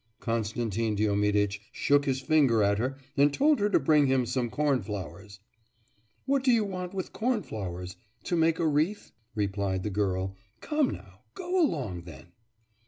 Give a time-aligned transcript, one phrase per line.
[0.19, 5.39] Konstantin Diomiditch shook his finger at her and told her to bring him some cornflowers.
[6.25, 7.97] 'What do you want with cornflowers?
[8.23, 12.31] to make a wreath?' replied the girl; 'come now, go along then.